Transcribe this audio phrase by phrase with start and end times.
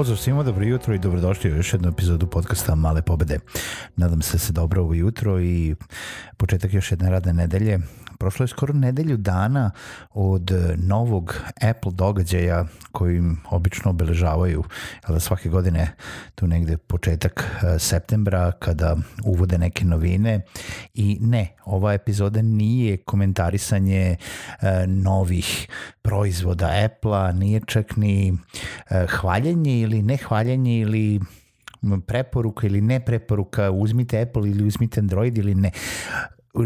[0.00, 3.38] Pozdrav svima, dobro jutro i dobrodošli u još jednu epizodu podcasta Male pobede.
[3.96, 5.74] Nadam se da se dobro ovo jutro i
[6.36, 7.78] početak još jedne radne nedelje.
[8.20, 9.70] Prošlo je skoro nedelju dana
[10.10, 14.64] od novog Apple događaja kojim obično obeležavaju
[15.08, 15.92] da svake godine
[16.34, 20.40] tu negde početak e, septembra kada uvode neke novine.
[20.94, 25.68] I ne, ova epizoda nije komentarisanje e, novih
[26.02, 28.38] proizvoda Apple-a, nije čak ni
[28.90, 31.20] e, hvaljenje ili nehvaljenje ili
[32.06, 35.70] preporuka ili ne preporuka, uzmite Apple ili uzmite Android ili ne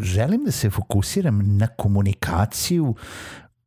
[0.02, 2.94] želim da se fokusiram na komunikaciju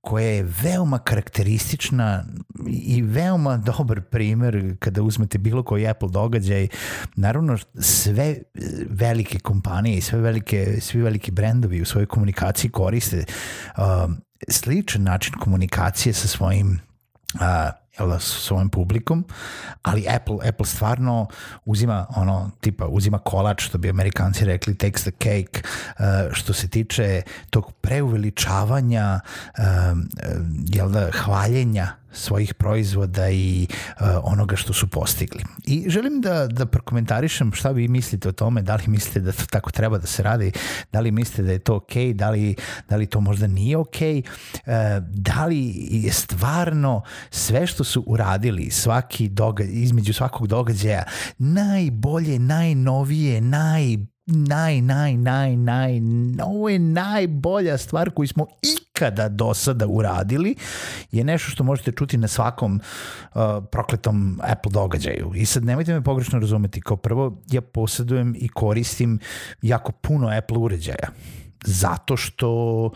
[0.01, 2.25] koja je veoma karakteristična
[2.67, 6.67] i veoma dobar primer kada uzmete bilo koji Apple događaj.
[7.15, 8.37] Naravno, sve
[8.89, 13.23] velike kompanije i sve velike, svi veliki brendovi u svojoj komunikaciji koriste
[13.77, 13.83] uh,
[14.49, 16.79] sličan način komunikacije sa svojim
[17.35, 17.41] uh,
[17.97, 19.25] sa svojom publikom,
[19.81, 21.27] ali Apple, Apple stvarno
[21.65, 25.61] uzima ono, tipa, uzima kolač, što bi amerikanci rekli, takes the cake,
[25.99, 29.19] uh, što se tiče tog preuveličavanja,
[29.57, 29.63] uh,
[30.69, 35.43] jel da, hvaljenja svojih proizvoda i uh, onoga što su postigli.
[35.65, 39.45] I želim da, da prokomentarišem šta vi mislite o tome, da li mislite da to
[39.49, 40.51] tako treba da se radi,
[40.91, 42.55] da li mislite da je to ok, da li,
[42.89, 48.71] da li to možda nije ok, uh, da li je stvarno sve što su uradili
[48.71, 51.03] svaki događaj, između svakog događaja
[51.37, 56.01] najbolje, najnovije, naj naj, naj, naj, naj,
[56.43, 58.45] ovo je najbolja stvar koju smo
[58.97, 60.55] ikada do sada uradili,
[61.11, 63.41] je nešto što možete čuti na svakom uh,
[63.71, 65.31] prokletom Apple događaju.
[65.35, 69.19] I sad nemojte me pogrešno razumeti, kao prvo ja posjedujem i koristim
[69.61, 71.09] jako puno Apple uređaja,
[71.65, 72.91] zato što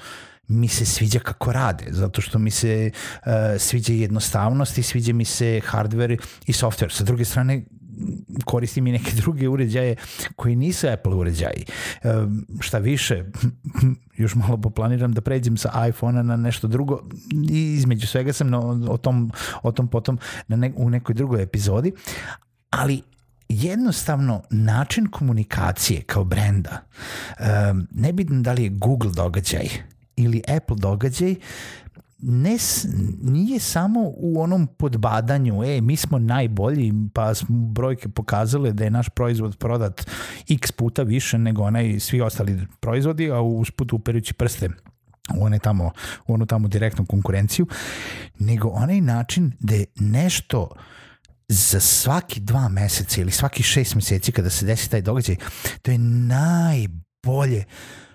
[0.48, 5.26] mi se sviđa kako rade, zato što mi se uh, sviđa jednostavnost i sviđa mi
[5.26, 6.18] se hardware
[6.48, 6.90] i software.
[6.90, 7.64] Sa druge strane,
[8.46, 9.96] koristim i neke druge uređaje
[10.36, 11.66] koji nisu Apple uređaji.
[12.60, 13.26] Šta više,
[14.22, 17.02] još malo poplaniram da pređem sa iPhone-a na nešto drugo
[17.52, 18.54] i između svega sam
[18.90, 19.32] o, tom,
[19.64, 21.92] o tom potom na ne, u nekoj drugoj epizodi,
[22.70, 23.02] ali
[23.50, 26.82] jednostavno način komunikacije kao brenda,
[27.40, 29.66] um, nebitno da li je Google događaj
[30.16, 31.36] ili Apple događaj,
[32.22, 32.58] ne,
[33.22, 38.90] nije samo u onom podbadanju, e, mi smo najbolji, pa smo brojke pokazale da je
[38.90, 40.10] naš proizvod prodat
[40.50, 44.70] x puta više nego onaj svi ostali proizvodi, a usput uperući prste
[45.38, 45.92] u one tamo,
[46.28, 47.68] u onu tamo direktnu konkurenciju,
[48.40, 50.70] nego onaj način da je nešto
[51.48, 55.36] za svaki dva meseca ili svaki šest meseci kada se desi taj događaj,
[55.82, 57.66] to je najbolje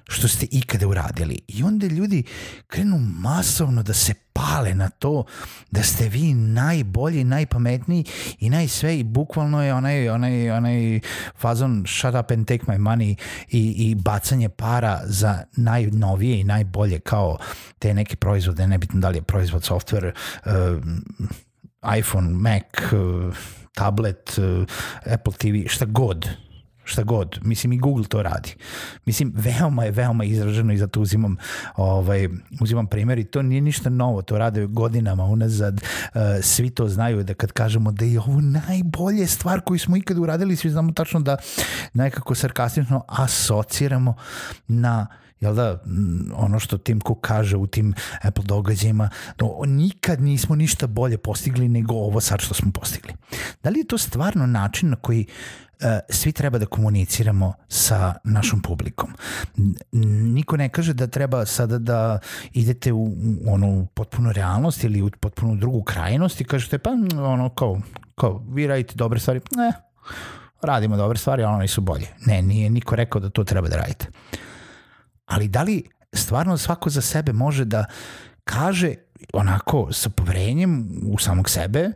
[0.08, 1.38] što ste ikada uradili.
[1.48, 2.22] I onda ljudi
[2.66, 5.24] krenu masovno da se pale na to
[5.70, 8.04] da ste vi najbolji, najpametniji
[8.38, 11.00] i najsve i bukvalno je onaj, onaj, onaj
[11.38, 13.14] fazon shut up and take my money
[13.48, 17.38] i, i bacanje para za najnovije i najbolje kao
[17.78, 20.12] te neke proizvode, nebitno da li je proizvod software,
[20.46, 20.52] uh,
[21.98, 23.36] iPhone, Mac, uh,
[23.74, 24.66] tablet, uh,
[25.12, 26.45] Apple TV, šta god
[26.86, 27.38] šta god.
[27.42, 28.54] Mislim i Google to radi.
[29.06, 31.36] Mislim veoma je veoma izraženo i zato uzimam
[31.76, 32.28] ovaj
[32.60, 35.74] uzimam primjer i to nije ništa novo, to rade godinama unazad.
[35.74, 40.18] Uh, svi to znaju da kad kažemo da je ovo najbolje stvar koju smo ikad
[40.18, 41.36] uradili, svi znamo tačno da
[41.94, 44.14] nekako sarkastično asociramo
[44.68, 45.06] na
[45.40, 45.82] jel da,
[46.34, 51.68] ono što Tim Cook kaže u tim Apple događajima, da nikad nismo ništa bolje postigli
[51.68, 53.12] nego ovo sad što smo postigli.
[53.62, 55.26] Da li je to stvarno način na koji
[55.80, 59.12] E, svi treba da komuniciramo sa našom publikom.
[60.32, 62.18] Niko ne kaže da treba sada da
[62.52, 67.48] idete u, u onu potpunu realnost ili u potpunu drugu krajnost i kažete pa ono
[67.48, 67.80] kao,
[68.14, 69.72] kao vi radite dobre stvari, ne,
[70.62, 72.06] radimo dobre stvari, a ono nisu bolje.
[72.26, 74.06] Ne, nije niko rekao da to treba da radite.
[75.26, 75.82] Ali da li
[76.12, 77.84] stvarno svako za sebe može da
[78.44, 78.94] kaže
[79.32, 81.90] onako sa poverenjem u samog sebe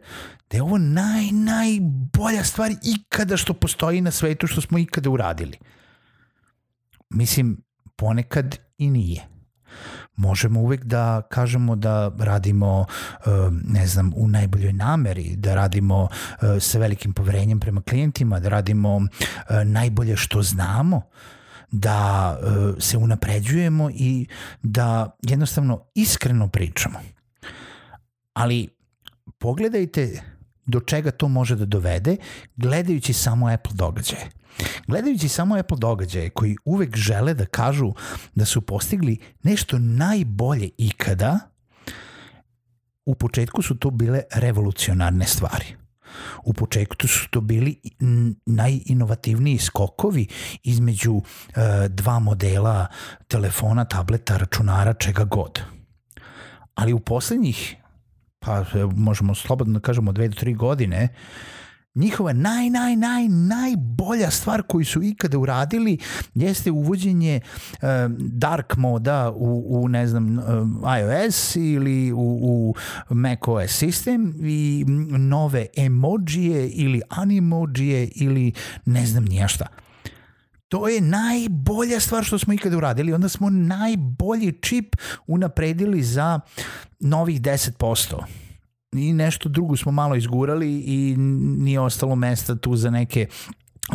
[0.51, 5.59] da je ovo naj, najbolja stvar ikada što postoji na svetu što smo ikada uradili.
[7.11, 7.63] Mislim,
[7.97, 9.27] ponekad i nije.
[10.17, 12.87] Možemo uvek da kažemo da radimo,
[13.27, 13.31] eh,
[13.65, 19.01] ne znam, u najboljoj nameri, da radimo eh, sa velikim poverenjem prema klijentima, da radimo
[19.01, 21.03] eh, najbolje što znamo,
[21.73, 22.37] da
[22.79, 24.27] se unapređujemo i
[24.63, 26.99] da jednostavno iskreno pričamo.
[28.33, 28.69] Ali
[29.39, 30.23] pogledajte
[30.67, 32.17] do čega to može da dovede
[32.57, 34.31] gledajući samo Apple događaje.
[34.87, 37.93] Gledajući samo Apple događaje koji uvek žele da kažu
[38.35, 41.39] da su postigli nešto najbolje ikada,
[43.07, 45.80] u početku su to bile revolucionarne stvari.
[46.45, 47.81] U početku su to bili
[48.47, 50.27] najinovativniji skokovi
[50.63, 51.25] između uh,
[51.89, 52.87] dva modela
[53.29, 55.61] telefona, tableta, računara, čega god.
[56.75, 57.77] Ali u poslednjih
[58.39, 58.65] pa
[58.97, 61.09] možemo slobodno da kažemo dve do tri godine,
[61.95, 65.99] njihova naj, naj, naj, najbolja stvar koju su ikada uradili
[66.35, 67.41] jeste uvođenje
[67.73, 67.79] uh,
[68.19, 70.45] dark moda u, u ne znam, uh,
[71.01, 72.75] iOS ili u, u
[73.15, 74.85] macOS sistem i
[75.19, 78.53] nove emojije ili animojije ili
[78.85, 79.67] ne znam nija šta.
[80.69, 83.13] To je najbolja stvar što smo ikada uradili.
[83.13, 84.97] Onda smo najbolji čip
[85.27, 86.41] unapredili za
[87.01, 88.25] novih 10%.
[88.93, 91.15] I nešto drugo smo malo izgurali i
[91.59, 93.27] nije ostalo mesta tu za neke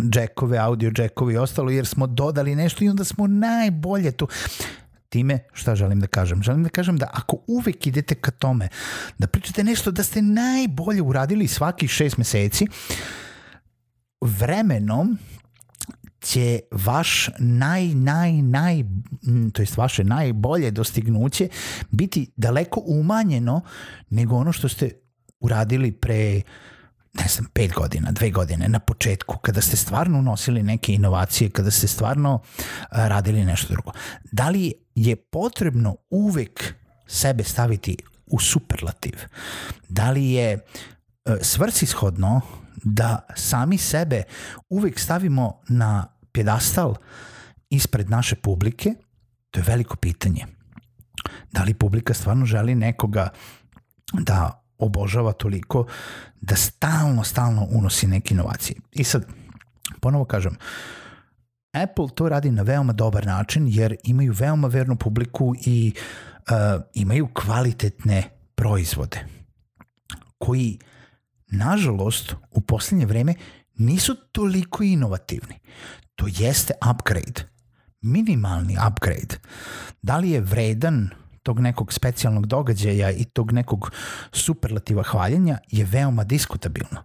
[0.01, 4.27] džekove, audio džekove i ostalo, jer smo dodali nešto i onda smo najbolje tu
[5.09, 6.44] time šta želim da kažem?
[6.44, 8.68] Želim da kažem da ako uvek idete ka tome
[9.18, 12.68] da pričate nešto da ste najbolje uradili svakih šest meseci,
[14.21, 15.18] vremenom
[16.25, 18.83] će vaš naj, naj, naj,
[19.54, 21.48] to jest vaše najbolje dostignuće
[21.92, 23.62] biti daleko umanjeno
[24.10, 24.89] nego ono što ste
[25.39, 26.42] uradili pre
[27.13, 31.72] ne znam, pet godina, dve godine na početku, kada ste stvarno unosili neke inovacije, kada
[31.72, 32.39] ste stvarno
[32.92, 33.92] radili nešto drugo.
[34.31, 36.74] Da li je potrebno uvek
[37.07, 39.13] sebe staviti u superlativ?
[39.89, 40.60] Da li je
[41.42, 42.42] svrsishodno
[42.83, 44.24] da sami sebe
[44.69, 46.96] uvek stavimo na pjedastal
[47.70, 48.94] ispred naše publike,
[49.52, 50.46] to je veliko pitanje.
[51.52, 53.30] Da li publika stvarno želi nekoga
[54.14, 55.86] da obožava toliko
[56.42, 58.80] da stalno, stalno unosi neke inovacije.
[58.92, 59.26] I sad,
[60.02, 60.58] ponovo kažem,
[61.74, 67.28] Apple to radi na veoma dobar način jer imaju veoma vernu publiku i uh, imaju
[67.34, 68.24] kvalitetne
[68.56, 69.26] proizvode
[70.38, 70.80] koji
[71.48, 73.34] nažalost u poslednje vreme
[73.78, 75.60] nisu toliko inovativni
[76.16, 77.48] to jeste upgrade.
[78.02, 79.38] Minimalni upgrade.
[80.02, 81.10] Da li je vredan
[81.44, 83.92] tog nekog specijalnog događaja i tog nekog
[84.32, 87.04] superlativa hvaljenja je veoma diskutabilno.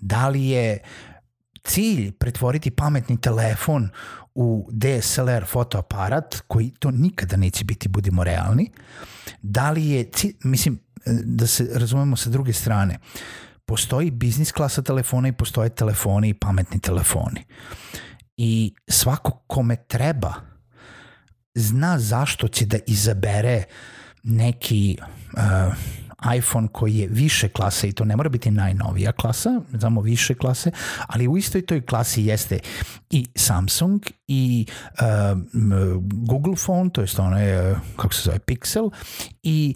[0.00, 0.78] Da li je
[1.64, 3.88] cilj pretvoriti pametni telefon
[4.34, 8.70] u DSLR fotoaparat koji to nikada neće biti, budimo realni.
[9.42, 10.78] Da li je cilj, mislim,
[11.24, 12.98] da se razumemo sa druge strane,
[13.66, 17.44] postoji biznis klasa telefona i postoje telefoni i pametni telefoni
[18.44, 20.34] i svako kome treba
[21.54, 23.64] zna zašto će da izabere
[24.22, 25.74] neki uh,
[26.36, 30.70] iPhone koji je više klase i to ne mora biti najnovija klasa, znamo više klase,
[31.06, 32.58] ali u istoj toj klasi jeste
[33.10, 35.38] i Samsung i uh,
[36.02, 38.90] Google phone, to jest onaj, uh, kako se zove, Pixel
[39.42, 39.74] i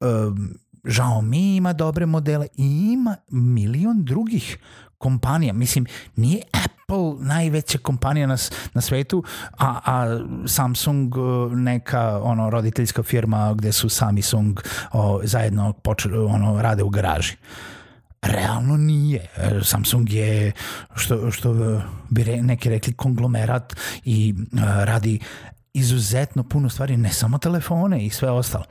[0.00, 0.36] uh,
[0.84, 4.58] Xiaomi ima dobre modele i ima milion drugih
[4.98, 5.52] kompanija.
[5.52, 6.71] Mislim, nije Apple
[7.20, 8.36] najveća kompanija na,
[8.74, 9.24] na svetu,
[9.58, 14.60] a, a Samsung uh, neka ono roditeljska firma gde su Samsung
[14.92, 17.36] o, zajedno počeli, ono, rade u garaži.
[18.22, 19.26] Realno nije.
[19.62, 20.52] Samsung je,
[20.94, 21.52] što, što
[22.10, 25.18] bi re, neki rekli, konglomerat i uh, radi
[25.74, 28.64] izuzetno puno stvari, ne samo telefone i sve ostalo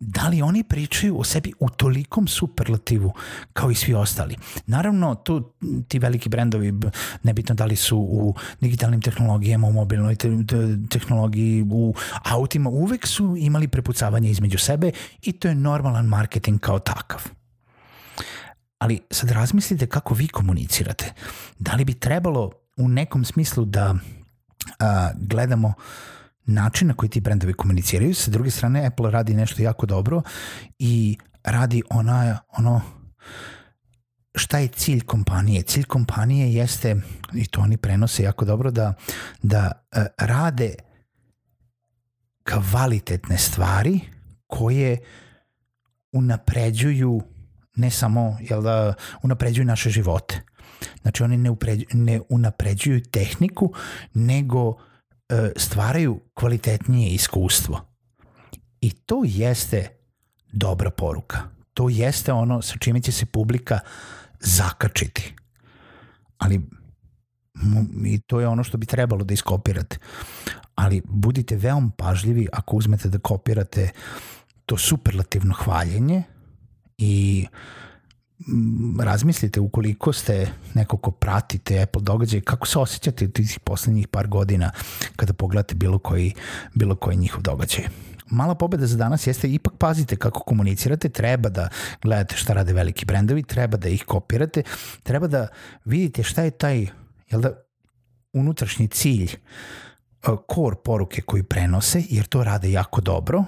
[0.00, 3.12] da li oni pričaju o sebi u tolikom superlativu
[3.52, 4.36] kao i svi ostali.
[4.66, 5.52] Naravno, tu
[5.88, 6.72] ti veliki brendovi,
[7.22, 10.28] nebitno da li su u digitalnim tehnologijama, u mobilnoj te,
[10.90, 14.90] tehnologiji, u autima, uvek su imali prepucavanje između sebe
[15.22, 17.20] i to je normalan marketing kao takav.
[18.78, 21.12] Ali sad razmislite kako vi komunicirate.
[21.58, 23.94] Da li bi trebalo u nekom smislu da
[24.78, 25.74] a, gledamo uh,
[26.46, 28.14] način na koji ti brendovi komuniciraju.
[28.14, 30.22] Sa druge strane, Apple radi nešto jako dobro
[30.78, 32.80] i radi ona, ono
[34.34, 35.62] šta je cilj kompanije?
[35.62, 36.96] Cilj kompanije jeste,
[37.34, 38.94] i to oni prenose jako dobro, da,
[39.42, 40.74] da uh, rade
[42.44, 44.00] kvalitetne stvari
[44.46, 44.98] koje
[46.12, 47.22] unapređuju
[47.76, 50.40] ne samo jel da, unapređuju naše živote.
[51.02, 53.72] Znači oni ne, upređu, ne unapređuju tehniku,
[54.14, 54.89] nego e,
[55.56, 57.80] stvaraju kvalitetnije iskustvo.
[58.80, 59.88] I to jeste
[60.52, 61.38] dobra poruka.
[61.74, 63.78] To jeste ono sa čime će se publika
[64.40, 65.34] zakačiti.
[66.38, 66.60] Ali
[68.06, 69.98] i to je ono što bi trebalo da iskopirate.
[70.74, 73.90] Ali budite veoma pažljivi ako uzmete da kopirate
[74.66, 76.22] to superlativno hvaljenje
[76.98, 77.46] i
[79.00, 84.70] razmislite ukoliko ste neko ko pratite Apple događaje, kako se osjećate tih poslednjih par godina
[85.16, 86.34] kada pogledate bilo koji,
[86.74, 87.84] bilo koji njihov događaj?
[88.26, 91.68] Mala pobeda za danas jeste ipak pazite kako komunicirate, treba da
[92.02, 94.62] gledate šta rade veliki brendovi, treba da ih kopirate,
[95.02, 95.48] treba da
[95.84, 96.86] vidite šta je taj
[97.30, 97.52] jel da,
[98.32, 99.36] unutrašnji cilj
[100.54, 103.44] core poruke koju prenose, jer to rade jako dobro,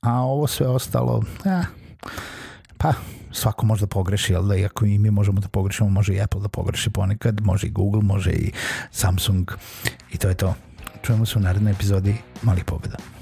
[0.00, 1.62] a ovo sve ostalo, eh,
[2.78, 2.92] pa
[3.32, 6.40] svako može da pogreši, jel da, iako i mi možemo da pogrešimo, može i Apple
[6.40, 8.52] da pogreši ponekad, može i Google, može i
[8.90, 9.50] Samsung
[10.12, 10.54] i to je to.
[11.02, 13.17] Čujemo se u narednoj epizodi Malih pobeda.